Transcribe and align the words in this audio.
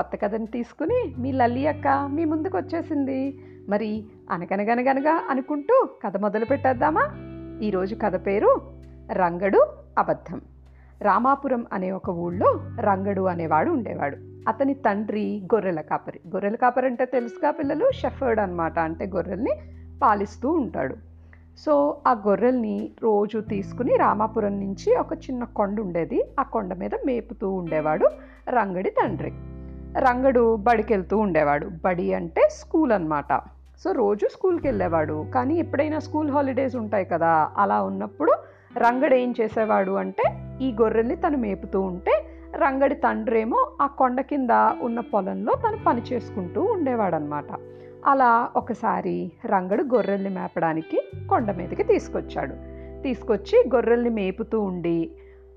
కొత్త 0.00 0.24
కథని 0.24 0.46
తీసుకుని 0.46 1.14
మీ 1.18 1.32
లల్లి 1.32 1.66
అక్క 1.66 2.08
మీ 2.12 2.24
ముందుకు 2.24 2.58
వచ్చేసింది. 2.58 3.40
మరి 3.68 4.04
అనగనగనగనగా 4.30 5.26
అనుకుంటూ 5.30 5.88
కథ 6.06 6.16
మొదలు 6.16 6.44
పెట్టేద్దామా? 6.44 7.10
ఈరోజు 7.62 7.94
కథ 7.94 8.26
పేరు 8.26 8.60
రంగడు 9.12 9.66
అబద్ధం. 9.98 10.40
రామాపురం 11.02 11.66
అనే 11.72 11.90
ఒక 11.90 12.08
ఊళ్ళో 12.08 12.60
రంగడు 12.80 13.22
అనేవాడు 13.22 13.70
ఉండేవాడు. 13.70 14.16
అతని 14.48 14.74
తండ్రి 14.74 15.42
గొర్రెల 15.54 15.80
కాపరి. 15.80 16.20
గొర్రెల 16.28 16.54
కాపరి 16.54 16.86
అంటే 16.86 17.04
తెలుసుగా 17.04 17.50
పిల్లలు? 17.50 17.90
షెఫర్డ్ 17.90 18.40
అనమాట 18.40 18.78
అంటే 18.78 19.06
గొర్రెల్ని 19.06 19.52
పాలిస్తూ 20.02 20.50
ఉంటాడు. 20.50 20.96
సో 21.58 22.00
ఆ 22.06 22.12
గొర్రెల్ని 22.12 22.90
రోజు 23.02 23.38
తీసుకుని 23.38 23.96
రామాపురం 23.96 24.60
నుంచి 24.60 24.96
ఒక 24.96 25.12
చిన్న 25.12 25.44
కొండ 25.44 25.80
ఉండేది. 25.80 26.24
ఆ 26.40 26.42
కొండ 26.42 26.74
మీద 26.74 26.90
మేపుతూ 27.06 27.52
ఉండేవాడు 27.52 28.06
రంగడి 28.48 28.90
తండ్రి. 28.90 29.32
రంగడు 29.98 30.56
బడికి 30.56 30.92
వెళ్తూ 30.92 31.18
ఉండేవాడు. 31.18 31.70
బడి 31.84 32.14
అంటే 32.14 32.48
స్కూల్ 32.52 32.92
అనమాట 32.92 33.40
సో 33.84 33.92
రోజు 33.92 34.28
స్కూల్కి 34.32 34.66
వెళ్ళేవాడు 34.68 35.24
కానీ 35.34 35.58
ఎప్పుడైనా 35.58 35.98
స్కూల్ 35.98 36.30
హాలిడేస్ 36.30 36.76
ఉంటాయి 36.76 37.04
కదా 37.04 37.50
అలా 37.56 37.82
ఉన్నప్పుడు 37.82 38.32
రంగడు 38.76 39.14
ఏం 39.14 39.34
చేసేవాడు 39.40 39.90
అంటే 39.90 40.22
ఈ 40.60 40.72
గొర్రెల్ని 40.72 41.16
తను 41.16 41.36
మేపుతూ 41.36 41.80
ఉంటే 41.80 42.24
రంగడి 42.54 42.94
తండ్రేమో 42.94 43.76
ఆ 43.80 43.86
కొండ 43.86 44.20
కింద 44.20 44.50
ఉన్న 44.82 45.00
పొలంలో 45.00 45.54
తను 45.54 45.78
పని 45.86 46.02
చేసుకుంటూ 46.12 46.62
ఉండేవాడనమాట 46.62 47.46
అలా 48.06 48.48
ఒకసారి 48.56 49.32
రంగడు 49.46 49.82
గొర్రెల్ని 49.82 50.30
మేపడానికి 50.30 51.02
కొండ 51.28 51.50
మీదకి 51.50 51.82
తీసుకొచ్చాడు. 51.82 52.54
తీసుకొచ్చి 53.02 53.64
గొర్రెల్ని 53.74 54.10
మేపుతూ 54.10 54.60
ఉండి 54.60 55.10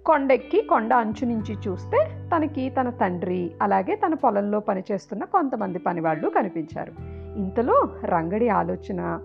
కొండెక్కి 0.06 0.62
కొండ 0.62 0.94
అంచు 0.94 1.26
నుంచి 1.26 1.58
చూస్తే 1.68 2.28
తనకి 2.36 2.70
తన 2.70 2.90
తండ్రి 2.90 3.52
అలాగే 3.62 3.96
తన 3.96 4.14
పొలంలో 4.14 4.60
పనిచేస్తున్న 4.60 5.24
కొంతమంది 5.24 5.80
పనివాళ్ళు 5.80 6.30
కనిపించారు. 6.30 6.92
ఇంతలో 7.38 7.90
రంగడి 8.06 8.50
ఆలోచన 8.50 9.20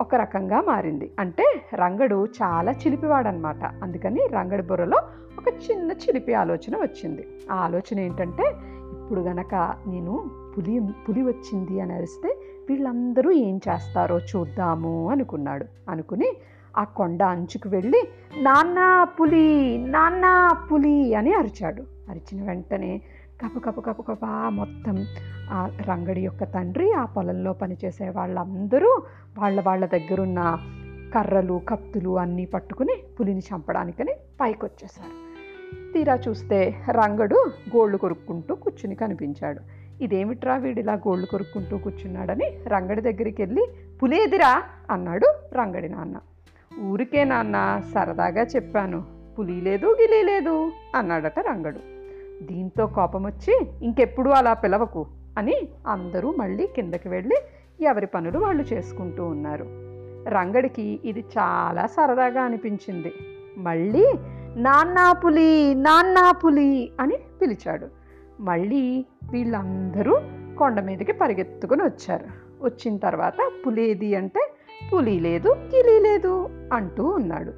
ఒక 0.00 0.14
రకంగా 0.14 0.60
మారింది. 0.60 1.10
అంటే 1.18 1.60
రంగడు 1.74 2.26
చాలా 2.42 2.72
చిలిపివాడనమాట 2.72 3.64
అందుకని 3.64 4.26
రంగడి 4.26 4.62
బుర్రలో 4.62 4.98
ఒక 5.38 5.54
చిన్న 5.70 5.92
చిలిపి 5.92 6.34
ఆలోచన 6.34 6.76
వచ్చింది. 6.76 7.26
ఆ 7.50 7.54
ఆలోచన 7.54 8.00
ఏంటంటే 8.00 8.52
ఇప్పుడు 9.02 9.20
గనక 9.20 9.54
నేను 9.86 10.30
పులి 10.58 10.80
పులి 11.08 11.22
వచ్చింది 11.22 11.80
అని 11.80 11.92
అరిస్తే 11.92 12.38
వీళ్ళందరూ 12.68 13.30
ఏం 13.30 13.60
చేస్తారో 13.68 14.18
చూద్దాము 14.18 15.10
అనుకున్నాడు. 15.10 15.66
అనుకుని 15.90 16.32
ఆ 16.78 16.84
కొండ 16.84 17.22
అంచుకు 17.22 17.68
వెళ్ళి 17.68 18.08
నాన్న 18.42 19.06
పులి 19.20 19.78
నాన్న 19.78 20.48
పులి 20.72 21.14
అని 21.14 21.34
అరిచాడు. 21.34 21.82
అరిచిన 22.10 22.46
వెంటనే 22.46 23.02
కప 23.40 23.64
కప 23.64 23.80
కప 23.80 24.00
కప 24.10 24.24
మొత్తం 24.50 24.96
ఆ 25.50 25.66
రంగడి 25.88 26.20
యొక్క 26.20 26.44
తండ్రి 26.44 26.92
ఆ 26.92 27.04
పొలంలో 27.04 27.52
పనిచేసే 27.52 28.08
వాళ్ళందరూ 28.08 29.02
వాళ్ళ 29.38 29.60
వాళ్ళ 29.60 29.86
దగ్గరున్న 29.86 30.58
కర్రలు 31.14 31.60
కత్తులు 31.68 32.18
అన్నీ 32.18 32.44
పట్టుకుని 32.44 32.94
పులిని 33.20 33.40
చంపడానికని 33.40 34.14
పైకి 34.40 34.66
తీరా 35.94 36.14
చూస్తే 36.28 36.76
రంగడు 36.90 37.50
గోళ్ళు 37.76 37.96
కొరుక్కుంటూ 37.96 38.54
కూర్చుని 38.54 38.94
కనిపించాడు. 38.94 39.60
ఇదేమిట్రా 40.00 40.56
వీడిలా 40.56 40.92
గోళ్ళు 40.92 41.26
కొరుక్కుంటూ 41.26 41.78
కూర్చున్నాడని 41.78 42.58
రంగడి 42.66 43.00
దగ్గరికి 43.00 43.42
వెళ్ళి 43.42 43.66
పులేదిరా 44.02 44.62
అన్నాడు 44.90 45.26
రంగడి 45.52 45.88
నాన్న. 45.88 46.16
ఊరికే 46.82 47.24
నాన్న 47.24 47.82
సరదాగా 47.94 48.42
చెప్పాను 48.42 49.04
పులి 49.38 49.60
లేదు 49.60 49.86
గిలి 49.86 50.22
లేదు 50.22 50.72
అన్నాడట 50.94 51.38
రంగడు. 51.38 51.78
దీంతో 52.44 52.86
కోపం 52.86 53.26
వచ్చి 53.26 53.66
ఇంకెప్పుడు 53.82 54.30
అలా 54.30 54.54
పిలవకు 54.54 55.06
అని 55.38 55.68
అందరూ 55.86 56.34
మళ్ళీ 56.38 56.66
కిందకి 56.66 57.08
వెళ్ళి 57.08 57.36
ఎవరి 57.80 58.06
పనులు 58.06 58.38
వాళ్ళు 58.38 58.62
చేసుకుంటూ 58.62 59.24
ఉన్నారు. 59.24 59.64
రంగడికి 60.28 61.00
ఇది 61.04 61.24
చాలా 61.38 61.86
సరదాగా 61.86 62.42
అనిపించింది. 62.42 63.12
మళ్ళీ 63.58 64.14
నాన్నా 64.56 65.12
పులి 65.12 65.74
నాన్నా 65.74 66.32
పులి 66.32 66.92
అని 67.00 67.18
పిలిచాడు. 67.42 67.86
మళ్ళీ 68.40 69.06
వీళ్ళందరూ 69.32 70.20
కొండ 70.58 70.80
మీదకి 70.80 71.12
పరిగెత్తుకుని 71.12 71.82
వచ్చారు. 71.82 72.48
వచ్చిన 72.64 72.96
తర్వాత 72.96 73.52
పులేది 73.66 74.14
అంటే 74.14 74.54
పులి 74.92 75.20
లేదు 75.20 75.48
కిలి 75.48 76.00
లేదు 76.00 76.48
అంటూ 76.72 77.06
ఉన్నాడు. 77.06 77.52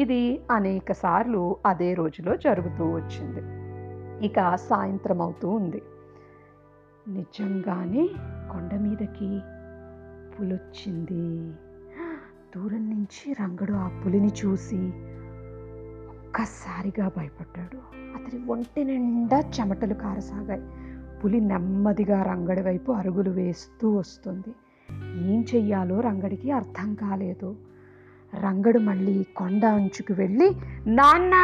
ఇది 0.00 0.40
అనేక 0.50 0.92
సార్లు 0.92 1.56
అదే 1.66 1.94
రోజులో 1.94 2.36
జరుగుతూ 2.36 2.84
వచ్చింది. 2.84 3.40
ఇక 4.26 4.54
సాయంత్రం 4.54 5.22
అవుతూ 5.22 5.48
ఉంది. 5.48 5.82
నిజంగానే 7.08 8.08
కొండ 8.52 8.74
మీదకి 8.74 9.40
పులొచ్చింది. 10.36 11.52
దూరం 12.56 12.90
నుంచి 12.90 13.32
రంగడు 13.32 13.72
ఆ 13.72 14.02
పులిని 14.04 14.28
చూసి 14.28 14.78
ఒక్కసారిగా 16.08 17.08
భయపడ్డాడు. 17.08 17.76
అతని 17.96 18.46
ఒంటి 18.46 18.84
నిండా 18.84 19.38
చెమటలు 19.38 19.94
కారసాగాయి. 19.94 20.62
పులి 21.20 21.40
నెమ్మదిగా 21.40 22.22
రంగడి 22.22 22.62
వైపు 22.62 22.92
అరుగులు 22.92 23.30
వేస్తూ 23.30 23.90
వస్తుంది. 23.90 24.54
ఏం 25.16 25.44
చెయ్యాలో 25.54 26.00
రంగడికి 26.00 26.50
అర్థం 26.50 26.94
కాలేదు. 26.94 27.56
రంగడు 28.40 28.78
మళ్ళీ 28.78 29.26
కొండ 29.36 29.64
అంచుకు 29.64 30.12
వెళ్ళి 30.12 30.50
నాన్న 30.86 31.34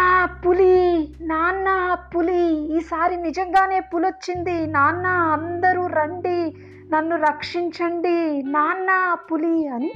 పులి! 0.46 1.08
నాన్న 1.20 1.96
పులి! 2.16 2.76
ఈసారి 2.76 3.16
నిజంగానే 3.16 3.80
పులొచ్చింది. 3.80 4.66
నాన్న 4.66 5.06
అందరూ 5.06 5.86
రండి. 5.86 6.56
నన్ను 6.88 7.16
రక్షించండి. 7.16 8.42
నాన్న 8.42 9.16
పులి! 9.32 9.66
అని 9.68 9.92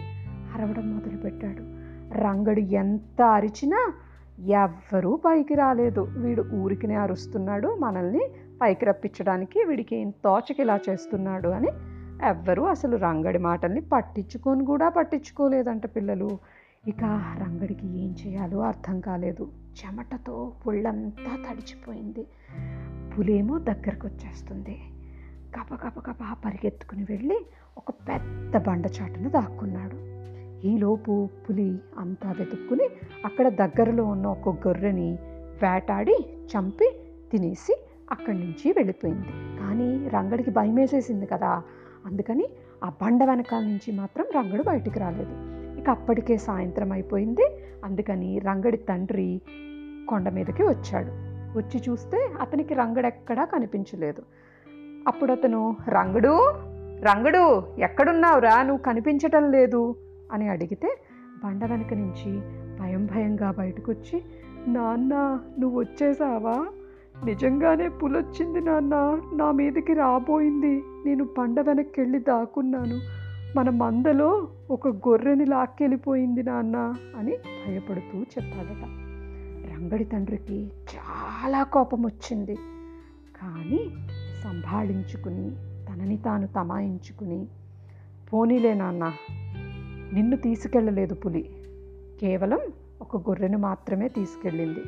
అరవడం 0.55 0.95
మొదలుపెట్టాడు. 0.95 1.63
రంగడు 2.19 2.61
ఎంత 2.61 3.23
అరిచినా 3.23 3.93
ఎవ్వరూ 4.49 5.17
పైకి 5.17 5.55
రాలేదు. 5.55 6.01
వీడు 6.01 6.43
ఊరికినే 6.53 6.95
అరుస్తున్నాడు 6.95 7.77
మనల్ని 7.79 8.21
పైకి 8.63 8.85
రప్పించడానికి 8.85 9.65
వీడికి 9.65 10.05
తోచకిలా 10.25 10.33
తోచకి 10.39 10.63
ఇలా 10.63 10.81
చేస్తున్నాడు 10.89 11.49
అని 11.49 11.71
ఎవ్వరూ 12.25 12.65
అసలు 12.65 12.97
రంగడి 12.97 13.39
మాటల్ని 13.39 13.81
పట్టించుకొని 13.81 14.65
కూడా 14.65 14.89
పట్టించుకోలేదంట 14.89 15.87
పిల్లలు. 15.87 16.39
ఇక 16.87 17.05
రంగడికి 17.43 17.87
ఏం 17.87 18.17
చేయాలో 18.27 18.61
అర్థం 18.61 19.01
కాలేదు. 19.01 19.53
చెమటతో 19.71 20.53
పుళ్ళంతా 20.67 21.51
తడిచిపోయింది. 21.51 22.27
పులేమో 23.19 23.59
దగ్గరకు 23.59 24.07
వచ్చేస్తుంది 24.07 24.79
కప 25.59 25.75
కప 25.75 26.01
కప 26.07 26.17
పరిగెత్తుకుని 26.45 27.07
వెళ్ళి 27.11 27.47
ఒక 27.79 27.91
పెద్ద 27.91 28.57
బండ 28.67 28.87
చాటును 28.87 29.31
దాక్కున్నాడు. 29.31 30.11
ఈలోపు 30.67 31.29
పులి 31.49 31.79
అంతా 31.99 32.33
వెతుక్కుని 32.33 32.89
అక్కడ 33.25 33.49
దగ్గరలో 33.49 34.05
ఉన్న 34.05 34.27
ఒక 34.27 34.67
గొర్రెని 34.67 35.13
వేటాడి 35.63 36.17
చంపి 36.57 36.97
తినేసి 37.33 37.85
అక్కడి 38.11 38.39
నుంచి 38.39 38.73
వెళ్ళిపోయింది. 38.73 39.59
కానీ 39.59 40.09
రంగడికి 40.09 40.51
భయం 40.51 40.75
వేసేసింది 40.75 41.27
కదా. 41.27 41.63
అందుకని 42.07 42.49
ఆ 42.85 42.89
బండ 42.89 43.25
వెనకాల 43.25 43.63
నుంచి 43.63 43.93
మాత్రం 43.93 44.27
రంగడు 44.37 44.63
బయటికి 44.63 44.99
రాలేదు. 44.99 45.61
ఇక 45.81 45.91
అప్పటికే 45.91 46.37
సాయంత్రం 46.37 46.93
అయిపోయింది. 46.93 47.63
అందుకని 47.85 48.39
రంగడి 48.39 48.77
తండ్రి 48.77 49.41
కొండ 50.09 50.29
మీదకి 50.29 50.63
వచ్చాడు. 50.63 51.31
వచ్చి 51.59 51.83
చూస్తే 51.89 52.29
అతనికి 52.41 52.75
రంగడెక్కడా 52.75 53.45
కనిపించలేదు. 53.45 54.23
అప్పుడు 55.09 55.33
అతను 55.33 55.77
రంగడు 55.89 56.55
రంగడు 57.03 57.63
ఎక్కడున్నావురా? 57.79 58.63
నువ్వు 58.63 58.83
కనిపించటం 58.83 59.51
లేదు. 59.53 59.97
అని 60.33 60.49
అడిగితే 60.49 60.99
బండ 61.45 61.65
వెనక 61.65 61.95
నుంచి 61.95 62.41
భయం 62.81 63.07
భయంగా 63.07 63.51
బయటకొచ్చి 63.51 64.23
నాన్న 64.69 65.41
నువ్వు 65.59 65.79
వచ్చేసావా? 65.81 66.67
నిజంగానే 67.25 67.89
పులొచ్చింది 67.89 68.61
నాన్న. 68.61 69.21
నా 69.35 69.51
మీదకి 69.51 69.95
రాబోయింది. 69.95 70.83
నేను 71.07 71.25
పండ 71.25 71.61
వెనక్కి 71.61 72.01
వెళ్ళి 72.01 72.19
దాక్కున్నాను. 72.19 73.01
మన 73.59 73.71
మందలో 73.71 74.49
ఒక 74.71 74.89
గొర్రెని 74.89 75.45
లాక్కెళ్ళిపోయింది 75.47 76.43
నాన్న 76.43 76.95
అని 77.19 77.37
భయపడుతూ 77.67 78.19
చెప్పాడట 78.19 78.85
రంగడి 79.73 80.05
తండ్రికి 80.05 80.65
చాలా 80.65 81.63
కోపం 81.63 82.03
వచ్చింది 82.07 82.55
కానీ 83.43 83.91
సంభాళించుకుని 84.45 85.51
తనని 85.87 86.17
తాను 86.17 86.47
తమాయించుకుని 86.47 87.47
పోనీలే 88.33 88.75
నాన్న. 88.75 89.13
నిన్ను 90.13 90.37
తీసుకెళ్ళలేదు 90.37 91.15
పులి. 91.15 91.51
కేవలం 92.21 92.59
ఒక 93.01 93.17
గొర్రెను 93.17 93.59
మాత్రమే 93.59 94.09
తీసుకెళ్ళింది. 94.09 94.83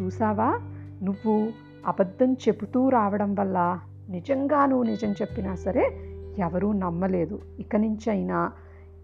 చూసావా? 0.00 0.58
నువ్వు 1.02 1.48
అబద్ధం 1.86 2.32
చెబుతూ 2.32 2.88
రావడం 2.88 3.34
వల్ల 3.34 3.80
నిజంగా 4.10 4.66
నువ్వు 4.66 4.84
నిజం 4.84 5.12
చెప్పినా 5.12 5.54
సరే 5.54 6.00
ఎవరూ 6.38 6.72
నమ్మలేదు. 6.72 7.38
ఇక 7.60 7.76
నుంచైనా 7.76 8.52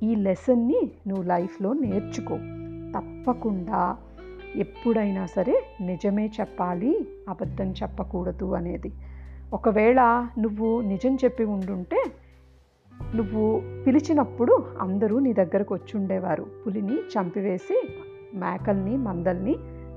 ఈ 0.02 0.14
లెసన్ని 0.14 0.90
నువ్వు 1.08 1.24
లైఫ్లో 1.24 1.72
నేర్చుకో. 1.72 2.38
తప్పకుండా 2.98 3.96
ఎప్పుడైనా 4.56 5.26
సరే 5.26 5.64
నిజమే 5.80 6.30
చెప్పాలి 6.40 7.06
అబద్ధం 7.28 7.72
చెప్పకూడదు 7.72 8.54
అనేది. 8.54 8.92
ఒకవేళ 9.52 10.28
నువ్వు 10.38 10.80
నిజం 10.80 11.14
చెప్పి 11.24 11.44
ఉండుంటే 11.44 12.04
నువ్వు 13.14 13.62
పిలిచినప్పుడు 13.86 14.66
అందరూ 14.80 15.18
నీ 15.18 15.32
దగ్గరకు 15.32 15.74
వచ్చుండేవారు 15.74 16.46
పులిని 16.66 16.94
చంపివేసి 16.94 17.88
మేకల్ని 18.34 18.96
మందల్ని 18.96 19.56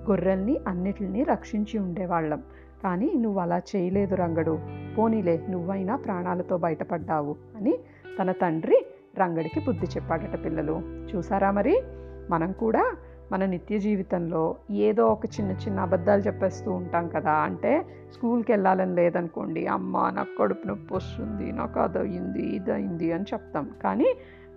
గొర్రెల్ని 0.09 0.57
అన్నిటిని 0.67 1.23
రక్షించి 1.23 1.79
ఉండేవాళ్ళం. 1.79 2.43
కానీ 2.83 3.13
నువ్వు 3.15 3.39
అలా 3.39 3.57
చేయలేదు 3.57 4.15
రంగడు. 4.15 4.59
పోనీలే 4.97 5.45
నువ్వైనా 5.49 5.95
ప్రాణాలతో 5.95 6.57
బయటపడ్డావు 6.57 7.35
అని 7.57 7.79
తన 8.21 8.31
తండ్రి 8.31 8.85
రంగడికి 9.17 9.59
బుద్ధి 9.59 9.85
చెప్పాడట 9.85 10.45
పిల్లలు. 10.45 10.81
చూసారా 11.15 11.51
మరి? 11.51 11.81
మనం 12.29 12.51
కూడా 12.51 12.95
మన 13.31 13.45
నిత్య 13.45 13.79
జీవితంలో 13.79 14.55
ఏదో 14.71 15.07
ఒక 15.07 15.25
చిన్న 15.25 15.51
చిన్న 15.51 15.79
అబద్ధాలు 15.79 16.21
చెప్పేస్తూ 16.21 16.71
ఉంటాం 16.71 17.07
కదా. 17.07 17.31
అంటే 17.31 17.85
స్కూల్కి 18.13 18.51
వెళ్ళాలని 18.51 18.95
లేదనుకోండి 18.95 19.67
అమ్మ 19.67 20.09
నాకు 20.09 20.37
కడుపు 20.39 20.67
నొప్పి 20.67 20.93
వస్తుంది 20.93 21.51
నాకు 21.51 21.79
అదయింది 21.79 22.55
ఇదయింది 22.55 23.11
అని 23.11 23.23
చెప్తాం. 23.23 23.69
కానీ 23.83 24.05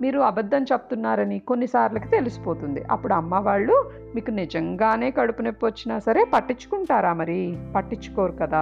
మీరు 0.02 0.20
అబద్ధం 0.20 0.62
చెప్తున్నారని 0.62 1.38
కొన్నిసార్లకి 1.38 2.08
తెలిసిపోతుంది. 2.08 2.82
అప్పుడు 2.90 3.14
అమ్మ 3.14 3.34
వాళ్ళు 3.34 3.90
మీకు 4.14 4.30
నిజంగానే 4.30 5.10
కడుపు 5.10 5.42
నొప్పి 5.42 5.66
వచ్చినా 5.66 5.98
సరే 5.98 6.24
పట్టించుకుంటారా 6.34 7.12
మరి? 7.12 7.58
పట్టించుకోరు 7.76 8.32
కదా. 8.32 8.58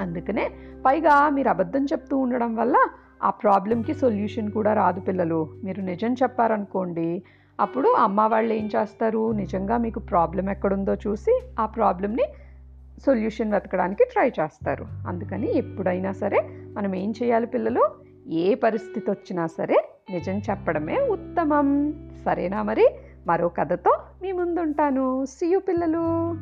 అందుకనే 0.00 0.50
పైగా 0.86 1.28
మీరు 1.28 1.48
అబద్ధం 1.48 1.84
చెప్తూ 1.84 2.18
ఉండడం 2.18 2.56
వల్ల 2.56 2.76
ఆ 3.22 3.30
ప్రాబ్లంకి 3.30 3.94
సొల్యూషన్ 3.94 4.50
కూడా 4.50 4.72
రాదు 4.72 5.00
పిల్లలు. 5.00 5.48
మీరు 5.64 5.80
నిజం 5.80 6.14
చెప్పారనుకోండి 6.14 7.22
అప్పుడు 7.60 7.88
అమ్మ 7.88 8.20
వాళ్ళు 8.20 8.54
ఏం 8.54 8.70
చేస్తారు? 8.76 9.32
నిజంగా 9.32 9.76
మీకు 9.76 10.00
ప్రాబ్లం 10.00 10.50
ఎక్కడుందో 10.50 10.94
చూసి 10.94 11.42
ఆ 11.60 11.66
ప్రాబ్లమ్ని 11.66 12.24
సొల్యూషన్ 13.06 13.52
వెతకడానికి 13.52 14.04
ట్రై 14.04 14.28
చేస్తారు. 14.28 14.86
అందుకని 15.08 15.58
ఎప్పుడైనా 15.58 16.12
సరే 16.12 16.40
మనం 16.72 16.94
ఏం 16.94 17.14
చేయాలి 17.22 17.46
పిల్లలు? 17.46 17.88
ఏ 18.28 18.54
పరిస్థితి 18.54 19.10
వచ్చినా 19.10 19.46
సరే 19.46 19.91
నిజం 20.10 20.38
చెప్పడమే 20.50 20.98
ఉత్తమం. 21.00 21.92
సరేనా 22.24 22.62
మరి? 22.62 22.88
మరో 23.26 23.48
కథతో 23.48 23.98
మీ 24.22 24.32
ముందుంటాను. 24.32 25.24
సియు 25.24 25.58
పిల్లలు. 25.58 26.36